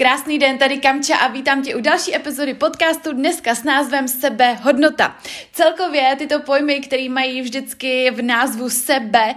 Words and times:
Krásný 0.00 0.38
den, 0.38 0.58
tady 0.58 0.78
Kamča 0.78 1.16
a 1.16 1.28
vítám 1.28 1.62
tě 1.62 1.74
u 1.74 1.80
další 1.80 2.16
epizody 2.16 2.54
podcastu 2.54 3.12
dneska 3.12 3.54
s 3.54 3.64
názvem 3.64 4.08
Sebe 4.08 4.52
hodnota. 4.52 5.16
Celkově 5.52 6.16
tyto 6.18 6.40
pojmy, 6.40 6.80
které 6.80 7.08
mají 7.08 7.42
vždycky 7.42 8.10
v 8.10 8.22
názvu 8.22 8.70
sebe, 8.70 9.34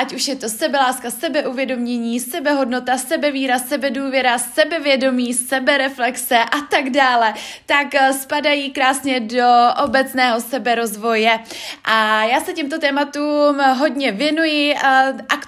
ať 0.00 0.14
už 0.14 0.28
je 0.28 0.36
to 0.36 0.48
sebeláska, 0.48 1.10
sebeuvědomění, 1.10 2.20
sebehodnota, 2.20 2.98
sebevíra, 2.98 3.58
sebedůvěra, 3.58 4.38
sebevědomí, 4.38 5.34
sebereflexe 5.34 6.38
a 6.38 6.60
tak 6.70 6.90
dále, 6.90 7.34
tak 7.66 7.94
eh, 7.94 8.12
spadají 8.12 8.70
krásně 8.70 9.20
do 9.20 9.48
obecného 9.84 10.40
seberozvoje. 10.40 11.38
A 11.84 12.24
já 12.24 12.40
se 12.40 12.52
těmto 12.52 12.78
tématům 12.78 13.60
hodně 13.78 14.12
věnuji. 14.12 14.74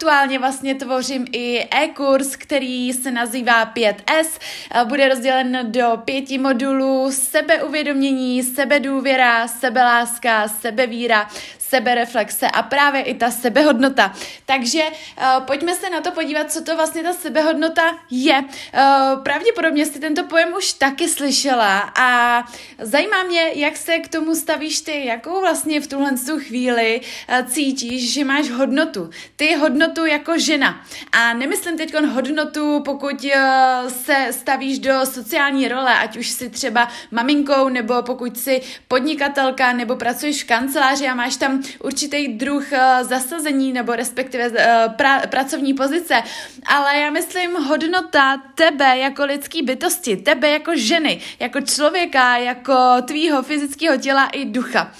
Aktuálně 0.00 0.38
vlastně 0.38 0.74
tvořím 0.74 1.26
i 1.32 1.68
e-kurs, 1.70 2.36
který 2.36 2.92
se 2.92 3.10
nazývá 3.10 3.72
5S, 3.74 4.40
bude 4.84 5.08
rozdělen 5.08 5.58
do 5.62 5.92
pěti 6.04 6.38
modulů. 6.38 7.12
Sebeuvědomění, 7.12 8.42
sebedůvěra, 8.42 9.48
sebeláska, 9.48 10.48
sebevíra, 10.48 11.30
sebereflexe 11.70 12.48
a 12.48 12.62
právě 12.62 13.02
i 13.02 13.14
ta 13.14 13.30
sebehodnota. 13.30 14.12
Takže 14.46 14.82
uh, 14.82 15.44
pojďme 15.44 15.74
se 15.74 15.90
na 15.90 16.00
to 16.00 16.10
podívat, 16.10 16.52
co 16.52 16.64
to 16.64 16.76
vlastně 16.76 17.02
ta 17.02 17.12
sebehodnota 17.12 17.82
je. 18.10 18.38
Uh, 18.40 19.22
pravděpodobně 19.22 19.86
jsi 19.86 20.00
tento 20.00 20.24
pojem 20.24 20.52
už 20.58 20.72
taky 20.72 21.08
slyšela 21.08 21.92
a 21.98 22.42
zajímá 22.78 23.22
mě, 23.22 23.50
jak 23.54 23.76
se 23.76 23.98
k 23.98 24.08
tomu 24.08 24.34
stavíš 24.34 24.80
ty, 24.80 25.06
jakou 25.06 25.40
vlastně 25.40 25.80
v 25.80 25.86
tuhle 25.86 26.10
chvíli 26.38 27.00
uh, 27.00 27.46
cítíš, 27.46 28.12
že 28.12 28.24
máš 28.24 28.50
hodnotu. 28.50 29.10
Ty 29.36 29.54
hodnotu 29.54 30.06
jako 30.06 30.38
žena. 30.38 30.84
A 31.12 31.32
nemyslím 31.34 31.76
teď 31.76 31.94
hodnotu, 31.94 32.82
pokud 32.84 33.24
uh, 33.24 33.88
se 33.88 34.26
stavíš 34.30 34.78
do 34.78 35.06
sociální 35.06 35.68
role, 35.68 35.98
ať 35.98 36.16
už 36.16 36.28
si 36.28 36.50
třeba 36.50 36.88
maminkou, 37.10 37.68
nebo 37.68 38.02
pokud 38.02 38.38
jsi 38.38 38.60
podnikatelka, 38.88 39.72
nebo 39.72 39.96
pracuješ 39.96 40.44
v 40.44 40.46
kanceláři 40.46 41.06
a 41.08 41.14
máš 41.14 41.36
tam 41.36 41.59
určitý 41.84 42.28
druh 42.28 42.72
uh, 42.72 43.08
zasazení 43.08 43.72
nebo 43.72 43.92
respektive 43.92 44.48
uh, 44.48 44.56
pra, 44.96 45.18
pracovní 45.26 45.74
pozice, 45.74 46.22
ale 46.66 46.96
já 46.96 47.10
myslím 47.10 47.54
hodnota 47.54 48.42
tebe 48.54 48.98
jako 48.98 49.24
lidský 49.24 49.62
bytosti, 49.62 50.16
tebe 50.16 50.50
jako 50.50 50.70
ženy, 50.74 51.20
jako 51.40 51.60
člověka, 51.60 52.36
jako 52.36 52.74
tvýho 53.04 53.42
fyzického 53.42 53.96
těla 53.96 54.26
i 54.26 54.44
ducha. 54.44 54.92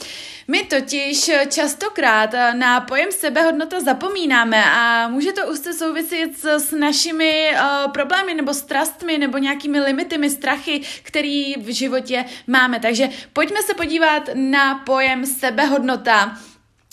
My 0.50 0.64
totiž 0.64 1.30
častokrát 1.48 2.30
na 2.52 2.80
pojem 2.80 3.12
sebehodnota 3.12 3.80
zapomínáme 3.80 4.64
a 4.64 5.08
může 5.08 5.32
to 5.32 5.46
úzce 5.46 5.74
souviset 5.74 6.30
s, 6.38 6.72
našimi 6.72 7.50
uh, 7.52 7.92
problémy 7.92 8.34
nebo 8.34 8.54
strastmi 8.54 9.18
nebo 9.18 9.38
nějakými 9.38 9.80
limitami, 9.80 10.30
strachy, 10.30 10.80
který 11.02 11.54
v 11.54 11.74
životě 11.74 12.24
máme. 12.46 12.80
Takže 12.80 13.08
pojďme 13.32 13.62
se 13.62 13.74
podívat 13.74 14.28
na 14.34 14.74
pojem 14.74 15.26
sebehodnota 15.26 16.38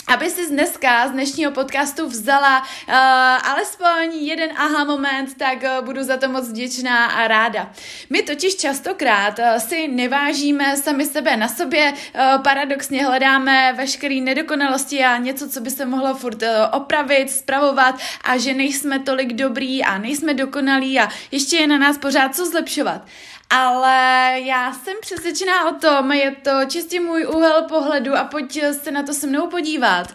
aby 0.08 0.30
si 0.30 0.50
dneska 0.50 1.08
z 1.08 1.12
dnešního 1.12 1.52
podcastu 1.52 2.08
vzala 2.08 2.60
uh, 2.60 2.94
alespoň 3.52 4.14
jeden 4.14 4.50
aha 4.58 4.84
moment, 4.84 5.38
tak 5.38 5.58
uh, 5.64 5.86
budu 5.86 6.04
za 6.04 6.18
to 6.18 6.30
moc 6.30 6.50
vděčná 6.50 7.06
a 7.06 7.28
ráda. 7.28 7.72
My 8.10 8.22
totiž 8.22 8.56
častokrát 8.56 9.40
uh, 9.40 9.46
si 9.58 9.88
nevážíme 9.88 10.78
sami 10.78 11.06
sebe 11.06 11.38
na 11.38 11.48
sobě, 11.48 11.94
uh, 11.94 12.42
paradoxně 12.42 13.06
hledáme 13.06 13.74
veškeré 13.74 14.16
nedokonalosti 14.16 15.04
a 15.04 15.18
něco, 15.18 15.50
co 15.50 15.62
by 15.62 15.70
se 15.70 15.86
mohlo 15.86 16.16
furt 16.16 16.42
uh, 16.42 16.50
opravit, 16.72 17.32
spravovat 17.32 17.96
a 18.24 18.38
že 18.38 18.54
nejsme 18.54 19.00
tolik 19.00 19.34
dobrý 19.34 19.84
a 19.84 19.98
nejsme 19.98 20.34
dokonalí 20.34 21.00
a 21.00 21.10
ještě 21.32 21.58
je 21.58 21.68
na 21.68 21.78
nás 21.78 21.98
pořád 21.98 22.36
co 22.36 22.46
zlepšovat 22.46 23.02
ale 23.50 24.34
já 24.44 24.74
jsem 24.74 24.94
přesvědčená 25.02 25.70
o 25.70 25.74
tom, 25.74 26.12
je 26.12 26.36
to 26.36 26.52
čistě 26.68 27.00
můj 27.00 27.26
úhel 27.26 27.62
pohledu 27.62 28.16
a 28.16 28.24
pojď 28.24 28.60
se 28.84 28.92
na 28.92 29.04
to 29.04 29.14
se 29.14 29.28
mnou 29.28 29.48
podívat. 29.48 30.08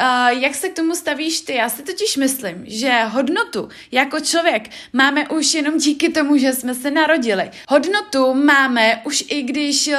Uh, 0.00 0.28
jak 0.28 0.54
se 0.54 0.68
k 0.68 0.76
tomu 0.76 0.94
stavíš 0.94 1.40
ty? 1.40 1.54
Já 1.54 1.68
si 1.68 1.82
totiž 1.82 2.16
myslím, 2.16 2.64
že 2.66 3.02
hodnotu 3.04 3.68
jako 3.92 4.20
člověk 4.20 4.70
máme 4.92 5.28
už 5.28 5.54
jenom 5.54 5.78
díky 5.78 6.08
tomu, 6.08 6.36
že 6.36 6.52
jsme 6.52 6.74
se 6.74 6.90
narodili. 6.90 7.50
Hodnotu 7.68 8.34
máme 8.34 9.00
už 9.04 9.24
i 9.28 9.42
když 9.42 9.88
uh, 9.88 9.94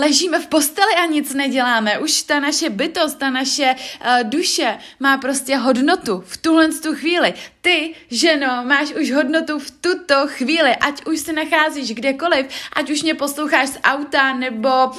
ležíme 0.00 0.38
v 0.38 0.46
posteli 0.46 0.94
a 0.94 1.06
nic 1.06 1.34
neděláme. 1.34 1.98
Už 1.98 2.22
ta 2.22 2.40
naše 2.40 2.70
bytost, 2.70 3.18
ta 3.18 3.30
naše 3.30 3.74
uh, 3.74 4.30
duše 4.30 4.78
má 5.00 5.18
prostě 5.18 5.56
hodnotu 5.56 6.24
v 6.26 6.36
tuhle 6.36 6.68
tu 6.68 6.94
chvíli. 6.94 7.34
Ty, 7.60 7.94
ženo, 8.10 8.62
máš 8.64 8.92
už 9.00 9.12
hodnotu 9.12 9.58
v 9.58 9.70
tuto 9.70 10.26
chvíli, 10.26 10.76
ať 10.76 11.06
už 11.06 11.20
se 11.20 11.32
nacházíš 11.32 11.92
kdekoliv, 11.94 12.46
ať 12.72 12.90
už 12.90 13.02
mě 13.02 13.14
posloucháš 13.14 13.68
z 13.68 13.78
auta, 13.84 14.32
nebo 14.32 14.86
uh, 14.86 14.94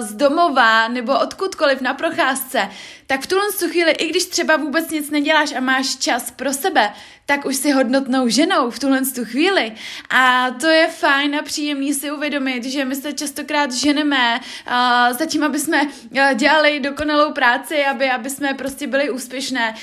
z 0.00 0.12
domova, 0.12 0.88
nebo 0.88 1.18
odkudkoliv 1.20 1.80
na 1.80 1.94
procházce, 1.94 2.68
tak 3.06 3.20
v 3.20 3.26
tuhle 3.26 3.44
chvíli, 3.68 3.90
i 3.90 4.08
když 4.08 4.24
třeba 4.24 4.56
vůbec 4.56 4.90
nic 4.90 5.10
neděláš 5.10 5.52
a 5.52 5.60
máš 5.60 5.96
čas 5.96 6.30
pro 6.30 6.52
sebe, 6.52 6.92
tak 7.26 7.44
už 7.44 7.56
si 7.56 7.70
hodnotnou 7.70 8.28
ženou 8.28 8.70
v 8.70 8.78
tuhle 8.78 9.00
tu 9.00 9.24
chvíli. 9.24 9.72
A 10.10 10.50
to 10.50 10.66
je 10.66 10.88
fajn 10.88 11.36
a 11.36 11.42
příjemný 11.42 11.94
si 11.94 12.10
uvědomit, 12.10 12.64
že 12.64 12.84
my 12.84 12.96
se 12.96 13.12
častokrát 13.12 13.72
ženeme 13.72 14.40
uh, 14.40 15.18
zatím, 15.18 15.44
aby 15.44 15.58
jsme 15.58 15.82
uh, 15.82 16.34
dělali 16.34 16.80
dokonalou 16.80 17.32
práci, 17.32 17.84
aby, 17.84 18.10
aby 18.10 18.30
jsme 18.30 18.54
prostě 18.54 18.86
byli 18.86 19.10
úspěšné. 19.10 19.74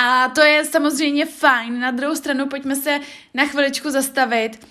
A 0.00 0.28
to 0.28 0.40
je 0.40 0.64
samozřejmě 0.64 1.26
fajn. 1.26 1.80
Na 1.80 1.90
druhou 1.90 2.14
stranu 2.16 2.46
pojďme 2.46 2.76
se 2.76 3.00
na 3.34 3.46
chviličku 3.46 3.90
zastavit 3.90 4.66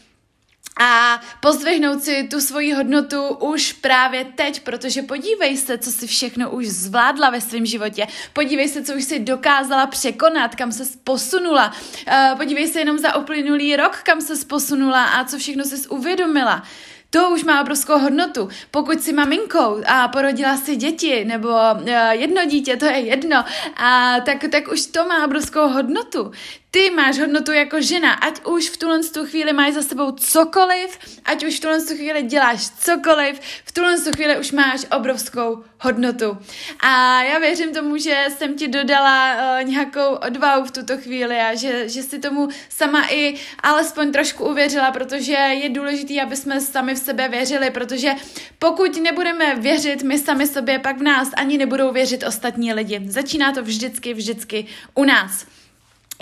a 0.81 1.21
pozdvihnout 1.39 2.03
si 2.03 2.23
tu 2.23 2.41
svoji 2.41 2.73
hodnotu 2.73 3.27
už 3.27 3.73
právě 3.73 4.25
teď, 4.25 4.61
protože 4.61 5.01
podívej 5.01 5.57
se, 5.57 5.77
co 5.77 5.91
si 5.91 6.07
všechno 6.07 6.51
už 6.51 6.67
zvládla 6.67 7.29
ve 7.29 7.41
svém 7.41 7.65
životě. 7.65 8.07
Podívej 8.33 8.67
se, 8.67 8.83
co 8.83 8.93
už 8.93 9.03
si 9.03 9.19
dokázala 9.19 9.87
překonat, 9.87 10.55
kam 10.55 10.71
se 10.71 10.83
posunula. 11.03 11.73
Uh, 12.07 12.37
podívej 12.37 12.67
se 12.67 12.79
jenom 12.79 12.99
za 12.99 13.15
uplynulý 13.15 13.75
rok, 13.75 13.97
kam 14.03 14.21
se 14.21 14.45
posunula 14.45 15.05
a 15.05 15.25
co 15.25 15.37
všechno 15.37 15.63
si 15.63 15.87
uvědomila. 15.87 16.63
To 17.09 17.29
už 17.29 17.43
má 17.43 17.61
obrovskou 17.61 17.97
hodnotu. 17.97 18.49
Pokud 18.71 19.01
jsi 19.01 19.13
maminkou 19.13 19.81
a 19.87 20.07
porodila 20.07 20.57
si 20.57 20.75
děti, 20.75 21.25
nebo 21.25 21.47
uh, 21.49 21.89
jedno 22.11 22.45
dítě, 22.45 22.77
to 22.77 22.85
je 22.85 22.99
jedno, 22.99 23.45
a 23.77 24.19
tak, 24.19 24.45
tak 24.51 24.71
už 24.71 24.85
to 24.85 25.05
má 25.05 25.25
obrovskou 25.25 25.67
hodnotu. 25.67 26.31
Ty 26.71 26.89
máš 26.89 27.19
hodnotu 27.19 27.51
jako 27.51 27.81
žena, 27.81 28.13
ať 28.13 28.45
už 28.45 28.69
v 28.69 28.77
tuhle 28.77 28.99
tu 28.99 29.25
chvíli 29.25 29.53
máš 29.53 29.73
za 29.73 29.81
sebou 29.81 30.11
cokoliv, 30.11 30.97
ať 31.25 31.45
už 31.45 31.57
v 31.57 31.59
tuhle 31.59 31.81
tu 31.81 31.95
chvíli 31.95 32.23
děláš 32.23 32.69
cokoliv, 32.69 33.39
v 33.65 33.71
tuhle 33.71 33.99
tu 33.99 34.11
chvíli 34.11 34.39
už 34.39 34.51
máš 34.51 34.85
obrovskou 34.97 35.63
hodnotu. 35.79 36.37
A 36.79 37.23
já 37.23 37.39
věřím 37.39 37.73
tomu, 37.73 37.97
že 37.97 38.25
jsem 38.37 38.55
ti 38.55 38.67
dodala 38.67 39.33
uh, 39.33 39.69
nějakou 39.69 40.15
odvahu 40.27 40.65
v 40.65 40.71
tuto 40.71 40.97
chvíli 40.97 41.39
a 41.39 41.55
že, 41.55 41.89
že 41.89 42.03
si 42.03 42.19
tomu 42.19 42.47
sama 42.69 43.07
i 43.09 43.35
alespoň 43.63 44.11
trošku 44.11 44.45
uvěřila, 44.45 44.91
protože 44.91 45.33
je 45.33 45.69
důležité, 45.69 46.21
aby 46.21 46.35
jsme 46.35 46.61
sami 46.61 46.95
v 46.95 46.98
sebe 46.99 47.29
věřili, 47.29 47.71
protože 47.71 48.11
pokud 48.59 49.01
nebudeme 49.01 49.55
věřit 49.55 50.03
my 50.03 50.19
sami 50.19 50.47
sobě, 50.47 50.79
pak 50.79 50.97
v 50.97 51.03
nás 51.03 51.29
ani 51.37 51.57
nebudou 51.57 51.91
věřit 51.91 52.23
ostatní 52.23 52.73
lidi. 52.73 53.01
Začíná 53.05 53.51
to 53.51 53.63
vždycky, 53.63 54.13
vždycky 54.13 54.65
u 54.95 55.03
nás. 55.03 55.45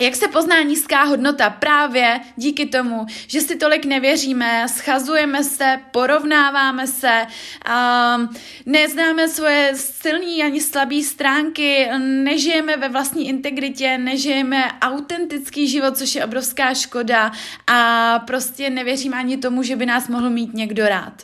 Jak 0.00 0.16
se 0.16 0.28
pozná 0.28 0.62
nízká 0.62 1.02
hodnota? 1.02 1.50
Právě 1.50 2.20
díky 2.36 2.66
tomu, 2.66 3.06
že 3.26 3.40
si 3.40 3.56
tolik 3.56 3.84
nevěříme, 3.84 4.66
schazujeme 4.68 5.44
se, 5.44 5.80
porovnáváme 5.90 6.86
se, 6.86 7.26
um, 7.26 8.28
neznáme 8.66 9.28
svoje 9.28 9.72
silné 9.74 10.42
ani 10.44 10.60
slabé 10.60 11.02
stránky, 11.02 11.88
nežijeme 11.98 12.76
ve 12.76 12.88
vlastní 12.88 13.28
integritě, 13.28 13.98
nežijeme 13.98 14.64
autentický 14.80 15.68
život, 15.68 15.96
což 15.96 16.14
je 16.14 16.24
obrovská 16.24 16.74
škoda 16.74 17.32
a 17.66 18.18
prostě 18.18 18.70
nevěříme 18.70 19.16
ani 19.16 19.36
tomu, 19.36 19.62
že 19.62 19.76
by 19.76 19.86
nás 19.86 20.08
mohl 20.08 20.30
mít 20.30 20.54
někdo 20.54 20.88
rád. 20.88 21.22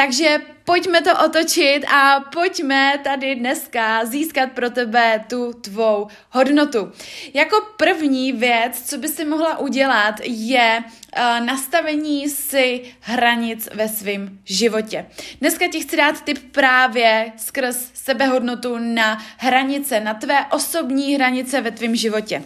Takže 0.00 0.38
pojďme 0.64 1.02
to 1.02 1.24
otočit 1.24 1.80
a 1.92 2.20
pojďme 2.20 2.98
tady 3.04 3.34
dneska 3.34 4.04
získat 4.04 4.52
pro 4.52 4.70
tebe 4.70 5.24
tu 5.28 5.52
tvou 5.52 6.06
hodnotu. 6.30 6.92
Jako 7.34 7.56
první 7.76 8.32
věc, 8.32 8.82
co 8.90 8.98
by 8.98 9.08
si 9.08 9.24
mohla 9.24 9.58
udělat, 9.58 10.14
je 10.24 10.78
uh, 10.84 11.46
nastavení 11.46 12.28
si 12.28 12.94
hranic 13.00 13.68
ve 13.74 13.88
svém 13.88 14.38
životě. 14.44 15.06
Dneska 15.40 15.66
ti 15.72 15.80
chci 15.80 15.96
dát 15.96 16.24
tip 16.24 16.52
právě 16.52 17.32
skrz 17.36 17.90
sebehodnotu 17.94 18.78
na 18.78 19.18
hranice, 19.36 20.00
na 20.00 20.14
tvé 20.14 20.46
osobní 20.50 21.14
hranice 21.14 21.60
ve 21.60 21.70
tvém 21.70 21.96
životě. 21.96 22.42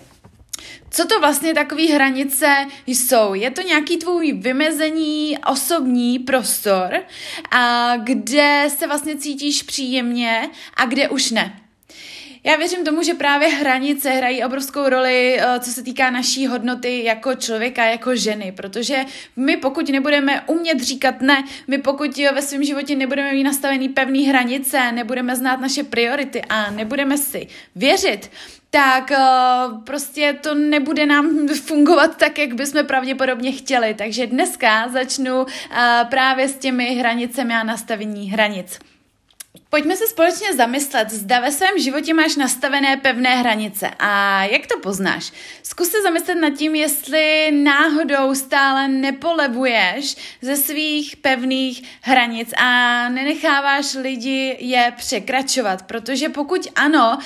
Co 0.90 1.06
to 1.06 1.20
vlastně 1.20 1.54
takové 1.54 1.82
hranice 1.82 2.66
jsou? 2.86 3.34
Je 3.34 3.50
to 3.50 3.62
nějaký 3.62 3.96
tvůj 3.96 4.32
vymezení 4.32 5.38
osobní 5.50 6.18
prostor, 6.18 7.02
a 7.50 7.96
kde 7.96 8.68
se 8.78 8.86
vlastně 8.86 9.16
cítíš 9.16 9.62
příjemně 9.62 10.50
a 10.76 10.86
kde 10.86 11.08
už 11.08 11.30
ne. 11.30 11.63
Já 12.46 12.56
věřím 12.56 12.84
tomu, 12.84 13.02
že 13.02 13.14
právě 13.14 13.48
hranice 13.48 14.10
hrají 14.10 14.44
obrovskou 14.44 14.88
roli, 14.88 15.40
eh, 15.40 15.60
co 15.60 15.70
se 15.70 15.82
týká 15.82 16.10
naší 16.10 16.46
hodnoty 16.46 17.04
jako 17.04 17.34
člověka, 17.34 17.84
jako 17.84 18.16
ženy, 18.16 18.52
protože 18.52 19.04
my 19.36 19.56
pokud 19.56 19.88
nebudeme 19.88 20.40
umět 20.40 20.80
říkat 20.80 21.20
ne, 21.20 21.44
my 21.66 21.78
pokud 21.78 22.16
ve 22.16 22.42
svém 22.42 22.64
životě 22.64 22.96
nebudeme 22.96 23.32
mít 23.32 23.44
nastavený 23.44 23.88
pevný 23.88 24.26
hranice, 24.26 24.92
nebudeme 24.92 25.36
znát 25.36 25.60
naše 25.60 25.82
priority 25.82 26.42
a 26.48 26.70
nebudeme 26.70 27.18
si 27.18 27.46
věřit, 27.76 28.30
tak 28.70 29.10
uh, 29.10 29.84
prostě 29.84 30.38
to 30.40 30.54
nebude 30.54 31.06
nám 31.06 31.48
fungovat 31.62 32.16
tak, 32.16 32.38
jak 32.38 32.54
bychom 32.54 32.86
pravděpodobně 32.86 33.52
chtěli. 33.52 33.94
Takže 33.94 34.26
dneska 34.26 34.88
začnu 34.88 35.46
právě 36.08 36.48
s 36.48 36.58
těmi 36.58 36.94
hranicemi 36.94 37.54
a 37.54 37.64
nastavení 37.64 38.30
hranic. 38.30 38.78
Pojďme 39.74 39.96
se 39.96 40.06
společně 40.06 40.54
zamyslet, 40.54 41.10
zda 41.10 41.40
ve 41.40 41.52
svém 41.52 41.78
životě 41.78 42.14
máš 42.14 42.36
nastavené 42.36 42.96
pevné 42.96 43.36
hranice 43.36 43.90
a 43.98 44.44
jak 44.44 44.66
to 44.66 44.78
poznáš. 44.78 45.32
Zkus 45.62 45.88
se 45.88 46.02
zamyslet 46.02 46.34
nad 46.34 46.50
tím, 46.50 46.74
jestli 46.74 47.52
náhodou 47.52 48.34
stále 48.34 48.88
nepolevuješ 48.88 50.16
ze 50.42 50.56
svých 50.56 51.16
pevných 51.16 51.82
hranic 52.00 52.52
a 52.56 52.68
nenecháváš 53.08 53.94
lidi 53.94 54.56
je 54.60 54.92
překračovat, 54.96 55.82
protože 55.82 56.28
pokud 56.28 56.66
ano, 56.74 57.18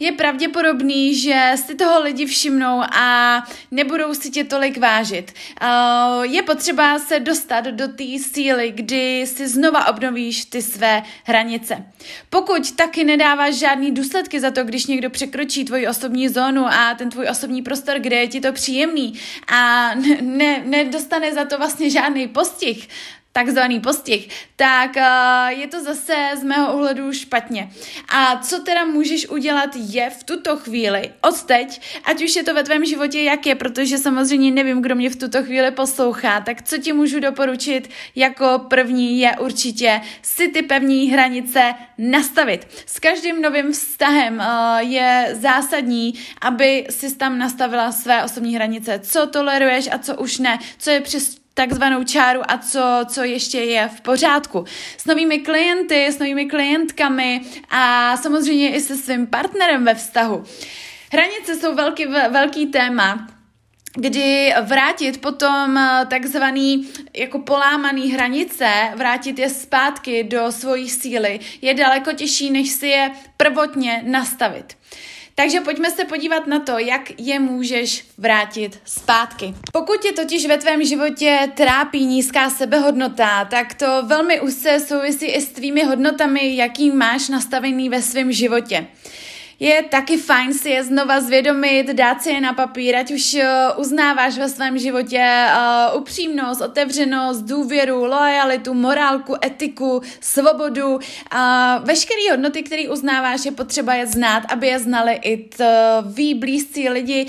je 0.00 0.12
pravděpodobný, 0.12 1.14
že 1.14 1.52
si 1.66 1.74
toho 1.74 2.02
lidi 2.02 2.26
všimnou 2.26 2.82
a 2.92 3.42
nebudou 3.70 4.14
si 4.14 4.30
tě 4.30 4.44
tolik 4.44 4.78
vážit. 4.78 5.32
Je 6.22 6.42
potřeba 6.42 6.98
se 6.98 7.20
dostat 7.20 7.64
do 7.64 7.88
té 7.88 8.04
síly, 8.32 8.72
kdy 8.74 9.26
si 9.26 9.48
znova 9.48 9.88
obnovíš 9.88 10.44
ty 10.44 10.62
své 10.62 11.02
hranice. 11.28 11.84
Pokud 12.30 12.72
taky 12.72 13.04
nedáváš 13.04 13.54
žádný 13.54 13.90
důsledky 13.90 14.40
za 14.40 14.50
to, 14.50 14.64
když 14.64 14.86
někdo 14.86 15.10
překročí 15.10 15.64
tvoji 15.64 15.88
osobní 15.88 16.28
zónu 16.28 16.66
a 16.66 16.94
ten 16.94 17.10
tvůj 17.10 17.26
osobní 17.30 17.62
prostor, 17.62 17.98
kde 17.98 18.16
je 18.16 18.28
ti 18.28 18.40
to 18.40 18.52
příjemný 18.52 19.14
a 19.52 19.90
ne, 20.20 20.62
nedostane 20.64 21.34
za 21.34 21.44
to 21.44 21.58
vlastně 21.58 21.90
žádný 21.90 22.28
postih, 22.28 22.88
takzvaný 23.38 23.80
postih, 23.80 24.28
tak 24.56 24.96
uh, 24.96 25.48
je 25.48 25.66
to 25.66 25.82
zase 25.82 26.14
z 26.40 26.42
mého 26.42 26.74
ohledu 26.74 27.12
špatně. 27.12 27.70
A 28.08 28.36
co 28.36 28.58
teda 28.58 28.84
můžeš 28.84 29.28
udělat 29.28 29.70
je 29.74 30.10
v 30.10 30.24
tuto 30.24 30.56
chvíli, 30.56 31.10
od 31.20 31.42
teď, 31.42 31.80
ať 32.04 32.24
už 32.24 32.36
je 32.36 32.42
to 32.44 32.54
ve 32.54 32.64
tvém 32.64 32.84
životě 32.84 33.22
jak 33.22 33.46
je, 33.46 33.54
protože 33.54 33.98
samozřejmě 33.98 34.50
nevím, 34.50 34.82
kdo 34.82 34.94
mě 34.94 35.10
v 35.10 35.16
tuto 35.16 35.42
chvíli 35.42 35.70
poslouchá, 35.70 36.40
tak 36.40 36.62
co 36.62 36.78
ti 36.78 36.92
můžu 36.92 37.20
doporučit 37.20 37.90
jako 38.14 38.66
první 38.68 39.20
je 39.20 39.30
určitě 39.38 40.00
si 40.22 40.48
ty 40.48 40.62
pevní 40.62 41.10
hranice 41.10 41.74
nastavit. 41.98 42.66
S 42.86 42.98
každým 42.98 43.42
novým 43.42 43.72
vztahem 43.72 44.34
uh, 44.38 44.78
je 44.78 45.36
zásadní, 45.40 46.14
aby 46.40 46.86
si 46.90 47.16
tam 47.16 47.38
nastavila 47.38 47.92
své 47.92 48.24
osobní 48.24 48.54
hranice, 48.54 49.00
co 49.02 49.26
toleruješ 49.26 49.88
a 49.92 49.98
co 49.98 50.16
už 50.16 50.38
ne, 50.38 50.58
co 50.78 50.90
je 50.90 51.00
přes 51.00 51.38
takzvanou 51.58 52.04
čáru 52.04 52.40
a 52.48 52.58
co, 52.58 52.80
co 53.06 53.24
ještě 53.24 53.60
je 53.60 53.88
v 53.88 54.00
pořádku. 54.00 54.64
S 54.98 55.06
novými 55.06 55.38
klienty, 55.38 56.06
s 56.06 56.18
novými 56.18 56.46
klientkami 56.46 57.40
a 57.70 58.16
samozřejmě 58.16 58.74
i 58.74 58.80
se 58.80 58.96
svým 58.96 59.26
partnerem 59.26 59.84
ve 59.84 59.94
vztahu. 59.94 60.44
Hranice 61.12 61.54
jsou 61.54 61.74
velký, 61.74 62.06
velký 62.06 62.66
téma, 62.66 63.26
kdy 63.94 64.54
vrátit 64.62 65.20
potom 65.20 65.78
eh, 65.78 66.06
takzvaný 66.06 66.88
jako 67.16 67.38
polámaný 67.38 68.12
hranice, 68.12 68.70
vrátit 68.94 69.38
je 69.38 69.50
zpátky 69.50 70.24
do 70.24 70.52
svojí 70.52 70.88
síly, 70.88 71.40
je 71.62 71.74
daleko 71.74 72.12
těžší, 72.12 72.50
než 72.50 72.70
si 72.70 72.86
je 72.86 73.10
prvotně 73.36 74.02
nastavit. 74.06 74.76
Takže 75.40 75.60
pojďme 75.60 75.90
se 75.90 76.04
podívat 76.04 76.46
na 76.46 76.58
to, 76.58 76.78
jak 76.78 77.20
je 77.20 77.40
můžeš 77.40 78.04
vrátit 78.18 78.78
zpátky. 78.84 79.54
Pokud 79.72 80.00
tě 80.00 80.12
totiž 80.12 80.46
ve 80.46 80.58
tvém 80.58 80.84
životě 80.84 81.52
trápí 81.54 82.04
nízká 82.04 82.50
sebehodnota, 82.50 83.44
tak 83.44 83.74
to 83.74 84.02
velmi 84.02 84.40
úzce 84.40 84.80
souvisí 84.80 85.26
i 85.26 85.40
s 85.40 85.48
tvými 85.48 85.84
hodnotami, 85.84 86.56
jaký 86.56 86.90
máš 86.90 87.28
nastavený 87.28 87.88
ve 87.88 88.02
svém 88.02 88.32
životě 88.32 88.86
je 89.60 89.82
taky 89.82 90.16
fajn 90.16 90.54
si 90.54 90.70
je 90.70 90.84
znova 90.84 91.20
zvědomit, 91.20 91.86
dát 91.86 92.22
si 92.22 92.30
je 92.30 92.40
na 92.40 92.52
papír, 92.52 92.96
ať 92.96 93.10
už 93.10 93.34
uh, 93.34 93.80
uznáváš 93.80 94.38
ve 94.38 94.48
svém 94.48 94.78
životě 94.78 95.46
uh, 95.46 96.00
upřímnost, 96.00 96.60
otevřenost, 96.60 97.42
důvěru, 97.42 98.04
lojalitu, 98.04 98.74
morálku, 98.74 99.34
etiku, 99.44 100.02
svobodu. 100.20 100.98
Veškeré 101.84 102.20
hodnoty, 102.30 102.62
které 102.62 102.88
uznáváš, 102.88 103.44
je 103.44 103.52
potřeba 103.52 103.94
je 103.94 104.06
znát, 104.06 104.42
aby 104.48 104.66
je 104.66 104.78
znali 104.78 105.12
i 105.22 105.50
tví 106.12 106.34
blízcí 106.34 106.88
lidi, 106.88 107.26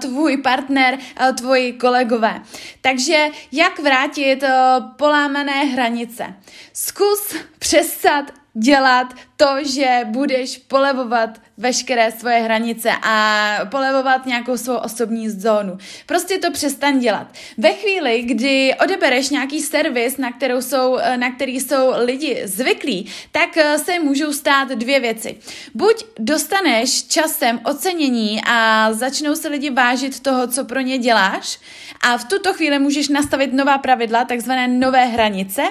tvůj 0.00 0.36
partner, 0.36 0.98
tvoji 1.38 1.72
kolegové. 1.72 2.42
Takže 2.80 3.26
jak 3.52 3.78
vrátit 3.78 4.42
uh, 4.42 4.48
polámané 4.96 5.64
hranice? 5.64 6.34
Zkus 6.72 7.34
přestat 7.58 8.24
dělat 8.54 9.14
to, 9.36 9.64
že 9.64 10.00
budeš 10.04 10.58
polevovat 10.58 11.30
veškeré 11.58 12.12
svoje 12.12 12.36
hranice 12.36 12.90
a 13.02 13.58
polevovat 13.70 14.26
nějakou 14.26 14.56
svou 14.56 14.76
osobní 14.76 15.30
zónu. 15.30 15.78
Prostě 16.06 16.38
to 16.38 16.50
přestaň 16.50 16.98
dělat. 16.98 17.26
Ve 17.58 17.72
chvíli, 17.72 18.22
kdy 18.22 18.74
odebereš 18.84 19.30
nějaký 19.30 19.60
servis, 19.60 20.16
na, 20.16 20.32
kterou 20.32 20.62
jsou, 20.62 20.98
na 21.16 21.30
který 21.30 21.60
jsou 21.60 21.92
lidi 21.96 22.42
zvyklí, 22.44 23.12
tak 23.32 23.56
eh, 23.56 23.78
se 23.78 23.98
můžou 23.98 24.32
stát 24.32 24.68
dvě 24.68 25.00
věci. 25.00 25.36
Buď 25.74 26.04
dostaneš 26.18 27.02
časem 27.02 27.60
ocenění 27.64 28.40
a 28.46 28.88
začnou 28.92 29.34
se 29.34 29.48
lidi 29.48 29.70
vážit 29.70 30.20
toho, 30.20 30.46
co 30.46 30.64
pro 30.64 30.80
ně 30.80 30.98
děláš 30.98 31.58
a 32.00 32.18
v 32.18 32.24
tuto 32.24 32.52
chvíli 32.52 32.78
můžeš 32.78 33.08
nastavit 33.08 33.52
nová 33.52 33.78
pravidla, 33.78 34.24
takzvané 34.24 34.68
nové 34.68 35.04
hranice, 35.04 35.62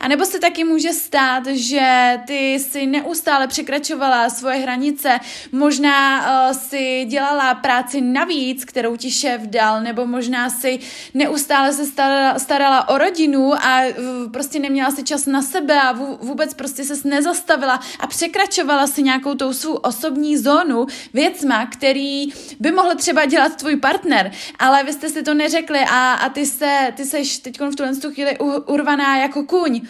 a 0.00 0.08
nebo 0.08 0.24
se 0.24 0.38
taky 0.38 0.64
může 0.64 0.92
stát, 0.92 1.46
že 1.46 2.18
ty 2.26 2.58
si 2.58 2.86
neustále 3.10 3.46
překračovala 3.46 4.30
svoje 4.30 4.56
hranice, 4.56 5.18
možná 5.52 6.20
uh, 6.20 6.56
si 6.56 7.04
dělala 7.08 7.54
práci 7.54 8.00
navíc, 8.00 8.64
kterou 8.64 8.96
ti 8.96 9.10
šéf 9.10 9.40
dal, 9.40 9.82
nebo 9.82 10.06
možná 10.06 10.50
si 10.50 10.78
neustále 11.14 11.72
se 11.72 11.86
starala, 11.86 12.38
starala 12.38 12.88
o 12.88 12.98
rodinu 12.98 13.54
a 13.54 13.88
uh, 13.88 14.32
prostě 14.32 14.58
neměla 14.58 14.90
si 14.90 15.02
čas 15.02 15.26
na 15.26 15.42
sebe 15.42 15.80
a 15.80 15.92
vůbec 16.20 16.54
prostě 16.54 16.84
se 16.84 17.08
nezastavila 17.08 17.80
a 18.00 18.06
překračovala 18.06 18.86
si 18.86 19.02
nějakou 19.02 19.34
tou 19.34 19.52
svou 19.52 19.74
osobní 19.74 20.36
zónu 20.36 20.86
věcma, 21.12 21.66
který 21.66 22.26
by 22.60 22.70
mohl 22.70 22.94
třeba 22.94 23.26
dělat 23.26 23.56
tvůj 23.56 23.76
partner, 23.76 24.30
ale 24.58 24.84
vy 24.84 24.92
jste 24.92 25.08
si 25.08 25.22
to 25.22 25.34
neřekli 25.34 25.78
a, 25.78 26.12
a 26.12 26.28
ty, 26.28 26.46
se, 26.46 26.92
ty 26.96 27.04
seš 27.04 27.38
teď 27.38 27.60
v 27.60 27.76
tuhle 27.76 27.92
chvíli 28.14 28.38
urvaná 28.66 29.16
jako 29.16 29.42
kůň 29.42 29.80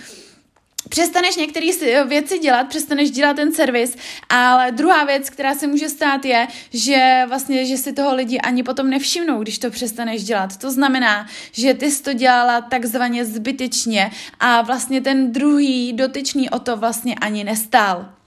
přestaneš 0.89 1.37
některé 1.37 1.67
věci 2.07 2.39
dělat, 2.39 2.69
přestaneš 2.69 3.11
dělat 3.11 3.37
ten 3.37 3.53
servis, 3.53 3.97
ale 4.29 4.73
druhá 4.73 5.05
věc, 5.05 5.31
která 5.31 5.55
se 5.55 5.67
může 5.67 5.89
stát, 5.89 6.25
je, 6.25 6.47
že 6.73 7.25
vlastně, 7.29 7.65
že 7.65 7.77
si 7.77 7.93
toho 7.93 8.15
lidi 8.15 8.39
ani 8.39 8.63
potom 8.63 8.91
nevšimnou, 8.91 9.43
když 9.43 9.59
to 9.59 9.71
přestaneš 9.71 10.25
dělat. 10.25 10.57
To 10.57 10.71
znamená, 10.71 11.27
že 11.53 11.75
ty 11.75 11.91
jsi 11.91 12.03
to 12.03 12.13
dělala 12.13 12.61
takzvaně 12.61 13.25
zbytečně 13.25 14.11
a 14.41 14.63
vlastně 14.63 15.01
ten 15.01 15.33
druhý 15.33 15.93
dotyčný 15.93 16.51
o 16.51 16.59
to 16.59 16.77
vlastně 16.77 17.15
ani 17.15 17.45
nestál. 17.45 18.20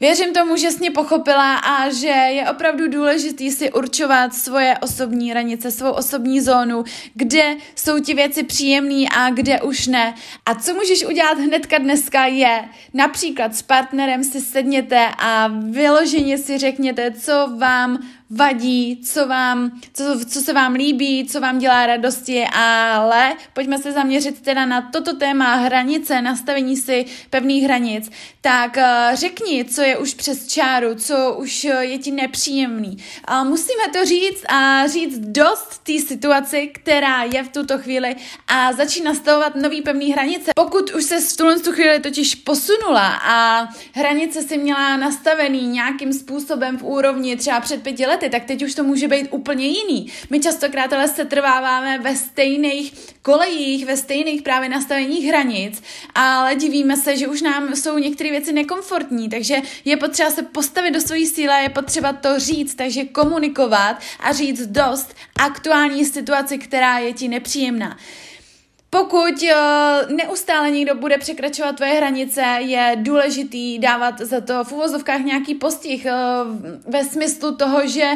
Věřím 0.00 0.32
tomu, 0.32 0.56
že 0.56 0.70
jsi 0.70 0.78
mě 0.78 0.90
pochopila 0.90 1.56
a 1.56 1.90
že 1.90 2.08
je 2.08 2.50
opravdu 2.50 2.88
důležitý 2.88 3.50
si 3.50 3.72
určovat 3.72 4.34
svoje 4.34 4.78
osobní 4.78 5.30
hranice, 5.30 5.70
svou 5.70 5.90
osobní 5.90 6.40
zónu, 6.40 6.84
kde 7.14 7.56
jsou 7.76 7.98
ti 7.98 8.14
věci 8.14 8.42
příjemné 8.42 9.04
a 9.16 9.30
kde 9.30 9.60
už 9.60 9.86
ne. 9.86 10.14
A 10.46 10.54
co 10.54 10.74
můžeš 10.74 11.04
udělat 11.04 11.38
hnedka 11.38 11.78
dneska 11.78 12.26
je, 12.26 12.64
například 12.94 13.54
s 13.54 13.62
partnerem 13.62 14.24
si 14.24 14.40
sedněte 14.40 15.08
a 15.18 15.46
vyloženě 15.70 16.38
si 16.38 16.58
řekněte, 16.58 17.10
co 17.10 17.48
vám 17.58 17.98
vadí, 18.30 19.00
co, 19.04 19.26
vám, 19.26 19.80
co, 19.94 20.04
co 20.28 20.40
se 20.40 20.52
vám 20.52 20.74
líbí, 20.74 21.26
co 21.26 21.40
vám 21.40 21.58
dělá 21.58 21.86
radosti, 21.86 22.44
ale 22.52 23.34
pojďme 23.52 23.78
se 23.78 23.92
zaměřit 23.92 24.40
teda 24.40 24.66
na 24.66 24.82
toto 24.92 25.16
téma 25.16 25.54
hranice, 25.54 26.22
nastavení 26.22 26.76
si 26.76 27.04
pevných 27.30 27.64
hranic, 27.64 28.10
tak 28.40 28.76
uh, 28.76 29.16
řekni, 29.16 29.64
co 29.64 29.82
je 29.82 29.98
už 29.98 30.14
přes 30.14 30.48
čáru, 30.48 30.94
co 30.94 31.34
už 31.38 31.64
je 31.64 31.98
ti 31.98 32.10
nepříjemný. 32.10 32.96
Uh, 33.30 33.48
musíme 33.48 33.82
to 33.92 34.04
říct 34.04 34.44
a 34.48 34.86
říct 34.86 35.18
dost 35.18 35.78
té 35.82 35.98
situaci, 35.98 36.66
která 36.74 37.22
je 37.22 37.42
v 37.44 37.48
tuto 37.48 37.78
chvíli 37.78 38.16
a 38.48 38.72
začít 38.72 39.02
nastavovat 39.02 39.54
nový 39.54 39.82
pevný 39.82 40.12
hranice. 40.12 40.50
Pokud 40.56 40.90
už 40.90 41.04
se 41.04 41.20
v 41.20 41.36
tuhle 41.36 41.58
chvíli 41.72 42.00
totiž 42.00 42.34
posunula 42.34 43.20
a 43.24 43.68
hranice 43.94 44.42
si 44.42 44.58
měla 44.58 44.96
nastavený 44.96 45.66
nějakým 45.66 46.12
způsobem 46.12 46.78
v 46.78 46.82
úrovni 46.82 47.36
třeba 47.36 47.60
před 47.60 47.82
pěti 47.82 48.06
lety, 48.06 48.19
lety, 48.20 48.30
tak 48.30 48.44
teď 48.44 48.62
už 48.62 48.74
to 48.74 48.84
může 48.84 49.08
být 49.08 49.28
úplně 49.30 49.66
jiný. 49.66 50.12
My 50.30 50.40
častokrát 50.40 50.92
ale 50.92 51.08
se 51.08 51.24
trváváme 51.24 51.98
ve 51.98 52.16
stejných 52.16 52.92
kolejích, 53.22 53.86
ve 53.86 53.96
stejných 53.96 54.42
právě 54.42 54.68
nastaveních 54.68 55.26
hranic, 55.26 55.82
ale 56.14 56.54
divíme 56.54 56.96
se, 56.96 57.16
že 57.16 57.28
už 57.28 57.42
nám 57.42 57.74
jsou 57.74 57.98
některé 57.98 58.30
věci 58.30 58.52
nekomfortní, 58.52 59.28
takže 59.28 59.56
je 59.84 59.96
potřeba 59.96 60.30
se 60.30 60.42
postavit 60.42 60.90
do 60.90 61.00
svojí 61.00 61.26
síly, 61.26 61.62
je 61.62 61.68
potřeba 61.68 62.12
to 62.12 62.38
říct, 62.38 62.74
takže 62.74 63.04
komunikovat 63.04 63.96
a 64.20 64.32
říct 64.32 64.66
dost 64.66 65.14
aktuální 65.38 66.04
situaci, 66.04 66.58
která 66.58 66.98
je 66.98 67.12
ti 67.12 67.28
nepříjemná. 67.28 67.98
Pokud 68.90 69.42
uh, 69.42 70.16
neustále 70.16 70.70
někdo 70.70 70.94
bude 70.94 71.18
překračovat 71.18 71.76
tvoje 71.76 71.92
hranice, 71.92 72.42
je 72.58 72.96
důležitý 72.96 73.78
dávat 73.78 74.20
za 74.20 74.40
to 74.40 74.64
v 74.64 74.72
uvozovkách 74.72 75.20
nějaký 75.20 75.54
postih 75.54 76.06
uh, 76.06 76.56
ve 76.92 77.04
smyslu 77.04 77.56
toho, 77.56 77.86
že 77.86 78.10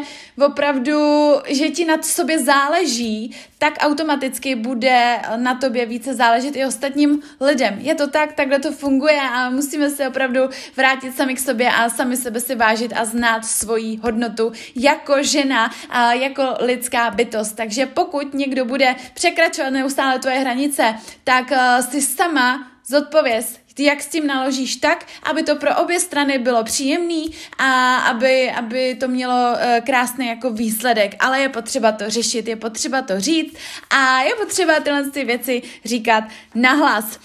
opravdu, 0.46 0.92
že 1.48 1.68
ti 1.68 1.84
na 1.84 2.02
sobě 2.02 2.38
záleží, 2.38 3.36
tak 3.64 3.74
automaticky 3.80 4.54
bude 4.54 5.20
na 5.36 5.54
tobě 5.54 5.86
více 5.86 6.14
záležet 6.14 6.56
i 6.56 6.66
ostatním 6.66 7.22
lidem. 7.40 7.78
Je 7.78 7.94
to 7.94 8.08
tak, 8.08 8.32
takhle 8.32 8.58
to 8.58 8.72
funguje 8.72 9.20
a 9.20 9.50
musíme 9.50 9.90
se 9.90 10.08
opravdu 10.08 10.40
vrátit 10.76 11.16
sami 11.16 11.34
k 11.34 11.40
sobě 11.40 11.70
a 11.70 11.90
sami 11.90 12.16
sebe 12.16 12.40
si 12.40 12.54
vážit 12.54 12.92
a 12.96 13.04
znát 13.04 13.44
svoji 13.44 13.96
hodnotu 13.96 14.52
jako 14.76 15.22
žena 15.22 15.70
a 15.90 16.12
jako 16.12 16.42
lidská 16.60 17.10
bytost. 17.10 17.56
Takže 17.56 17.86
pokud 17.86 18.34
někdo 18.34 18.64
bude 18.64 18.94
překračovat 19.14 19.72
neustále 19.72 20.18
tvoje 20.18 20.38
hranice, 20.38 20.94
tak 21.24 21.50
uh, 21.50 21.86
si 21.90 22.02
sama 22.02 22.70
zodpověz, 22.86 23.58
jak 23.78 24.02
s 24.02 24.06
tím 24.06 24.26
naložíš 24.26 24.76
tak, 24.76 25.06
aby 25.22 25.42
to 25.42 25.56
pro 25.56 25.76
obě 25.76 26.00
strany 26.00 26.38
bylo 26.38 26.64
příjemný 26.64 27.30
a 27.58 27.96
aby, 27.96 28.50
aby 28.50 28.94
to 29.00 29.08
mělo 29.08 29.52
uh, 29.52 29.84
krásný 29.86 30.26
jako 30.26 30.50
výsledek. 30.50 31.14
Ale 31.18 31.40
je 31.40 31.48
potřeba 31.48 31.92
to 31.92 32.10
řešit, 32.10 32.48
je 32.48 32.56
potřeba 32.56 33.02
to 33.02 33.20
říct 33.20 33.56
a 33.90 34.22
je 34.22 34.34
potřeba 34.34 34.80
tyhle 34.80 35.10
ty 35.10 35.24
věci 35.24 35.62
říkat 35.84 36.24
nahlas. 36.54 37.18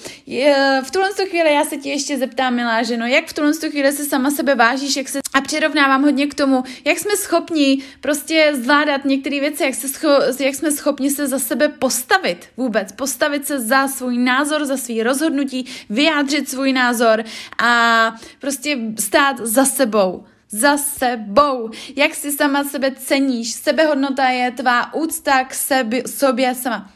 V 0.83 0.91
tuhle 0.91 1.09
chvíli 1.29 1.53
já 1.53 1.65
se 1.65 1.77
ti 1.77 1.89
ještě 1.89 2.17
zeptám, 2.17 2.55
milá 2.55 2.83
ženo, 2.83 3.05
jak 3.05 3.27
v 3.27 3.33
tuhle 3.33 3.53
chvíli 3.69 3.91
se 3.91 4.05
sama 4.05 4.31
sebe 4.31 4.55
vážíš, 4.55 4.95
jak 4.95 5.09
se 5.09 5.19
a 5.33 5.41
přirovnávám 5.41 6.03
hodně 6.03 6.27
k 6.27 6.33
tomu, 6.33 6.63
jak 6.85 6.99
jsme 6.99 7.17
schopni 7.17 7.83
prostě 8.01 8.51
zvládat 8.55 9.05
některé 9.05 9.39
věci, 9.39 9.63
jak, 9.63 9.75
se 9.75 9.87
scho- 9.87 10.43
jak 10.43 10.55
jsme 10.55 10.71
schopni 10.71 11.09
se 11.09 11.27
za 11.27 11.39
sebe 11.39 11.69
postavit 11.69 12.47
vůbec, 12.57 12.91
postavit 12.91 13.47
se 13.47 13.59
za 13.59 13.87
svůj 13.87 14.17
názor, 14.17 14.65
za 14.65 14.77
svý 14.77 15.03
rozhodnutí, 15.03 15.65
vyjádřit 15.89 16.38
vyjádřit 16.39 16.49
svůj 16.49 16.73
názor 16.73 17.23
a 17.63 18.15
prostě 18.39 18.77
stát 18.99 19.37
za 19.39 19.65
sebou 19.65 20.25
za 20.51 20.77
sebou. 20.77 21.69
Jak 21.95 22.15
si 22.15 22.31
sama 22.31 22.63
sebe 22.63 22.91
ceníš? 22.91 23.51
Sebehodnota 23.51 24.29
je 24.29 24.51
tvá 24.51 24.93
úcta 24.93 25.43
k 25.43 25.53
sebi, 25.53 26.03
sobě 26.07 26.55
sama. 26.55 26.91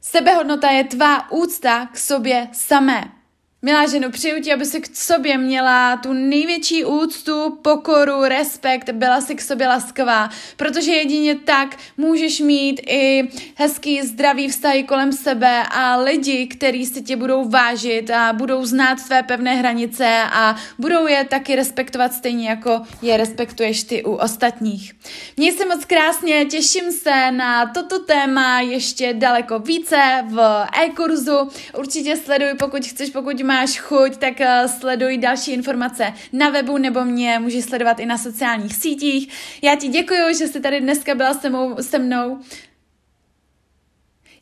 Sebehodnota 0.00 0.70
je 0.70 0.84
tvá 0.84 1.30
úcta 1.30 1.88
k 1.92 1.98
sobě 1.98 2.48
samé. 2.52 3.19
Milá 3.62 3.86
ženo, 3.86 4.10
přeju 4.10 4.42
ti, 4.42 4.52
aby 4.52 4.64
si 4.64 4.80
k 4.80 4.96
sobě 4.96 5.38
měla 5.38 5.96
tu 5.96 6.12
největší 6.12 6.84
úctu, 6.84 7.58
pokoru, 7.62 8.24
respekt, 8.24 8.90
byla 8.90 9.20
si 9.20 9.34
k 9.34 9.40
sobě 9.40 9.68
laskavá, 9.68 10.30
protože 10.56 10.92
jedině 10.92 11.34
tak 11.34 11.76
můžeš 11.96 12.40
mít 12.40 12.80
i 12.86 13.28
hezký, 13.54 14.02
zdravý 14.02 14.48
vztahy 14.48 14.82
kolem 14.82 15.12
sebe 15.12 15.62
a 15.70 15.96
lidi, 15.96 16.46
kteří 16.46 16.86
si 16.86 17.02
tě 17.02 17.16
budou 17.16 17.48
vážit 17.48 18.10
a 18.10 18.32
budou 18.32 18.64
znát 18.64 19.06
tvé 19.06 19.22
pevné 19.22 19.54
hranice 19.54 20.22
a 20.32 20.56
budou 20.78 21.06
je 21.06 21.24
taky 21.24 21.56
respektovat 21.56 22.12
stejně 22.12 22.48
jako 22.48 22.82
je 23.02 23.16
respektuješ 23.16 23.84
ty 23.84 24.04
u 24.04 24.12
ostatních. 24.12 24.92
Měj 25.36 25.52
se 25.52 25.66
moc 25.66 25.84
krásně, 25.84 26.44
těším 26.44 26.92
se 26.92 27.30
na 27.30 27.66
toto 27.66 27.98
téma 27.98 28.60
ještě 28.60 29.14
daleko 29.14 29.58
více 29.58 30.24
v 30.28 30.66
e-kurzu. 30.84 31.48
Určitě 31.78 32.16
sleduj, 32.16 32.54
pokud 32.58 32.86
chceš, 32.86 33.10
pokud 33.10 33.42
máš 33.50 33.82
chuť, 33.82 34.16
tak 34.16 34.40
uh, 34.40 34.70
sleduj 34.70 35.18
další 35.18 35.52
informace 35.52 36.12
na 36.32 36.50
webu 36.50 36.78
nebo 36.78 37.04
mě 37.04 37.38
můžeš 37.38 37.64
sledovat 37.64 37.98
i 37.98 38.06
na 38.06 38.18
sociálních 38.18 38.76
sítích. 38.76 39.28
Já 39.62 39.74
ti 39.74 39.88
děkuji, 39.88 40.34
že 40.38 40.46
jsi 40.46 40.60
tady 40.60 40.80
dneska 40.80 41.14
byla 41.14 41.34
se 41.34 41.50
mnou. 41.50 41.76
Se 41.80 41.98
mnou. 41.98 42.38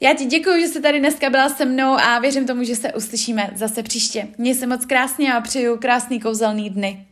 Já 0.00 0.14
ti 0.14 0.24
děkuji, 0.24 0.60
že 0.60 0.68
jsi 0.68 0.80
tady 0.80 0.98
dneska 0.98 1.30
byla 1.30 1.48
se 1.48 1.64
mnou 1.64 1.96
a 1.98 2.18
věřím 2.18 2.46
tomu, 2.46 2.64
že 2.64 2.76
se 2.76 2.92
uslyšíme 2.92 3.50
zase 3.54 3.82
příště. 3.82 4.28
Měj 4.38 4.54
se 4.54 4.66
moc 4.66 4.84
krásně 4.84 5.32
a 5.34 5.40
přeju 5.40 5.76
krásný 5.76 6.20
kouzelný 6.20 6.70
dny. 6.70 7.07